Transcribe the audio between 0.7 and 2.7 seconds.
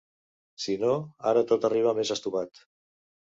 no, ara tot arriba més estovat.